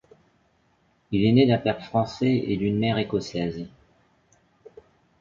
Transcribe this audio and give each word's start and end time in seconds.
Il 1.11 1.25
est 1.27 1.31
né 1.31 1.45
d'un 1.45 1.59
père 1.59 1.85
français 1.85 2.33
et 2.47 2.57
d'une 2.57 2.79
mère 2.79 2.97
écossaise. 2.97 3.67